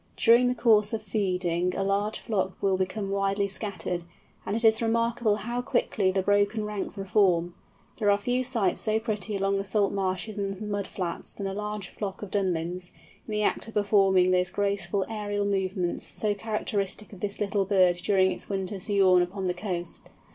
[0.17, 4.03] During the course of feeding a large flock will become widely scattered,
[4.47, 7.53] and it is remarkable how quickly the broken ranks reform.
[7.99, 11.53] There are few sights so pretty along the salt marshes and mud flats than a
[11.53, 12.89] large flock of Dunlins,
[13.27, 17.97] in the act of performing those graceful aerial movements so characteristic of this little bird
[17.97, 20.01] during its winter sojourn upon the coast.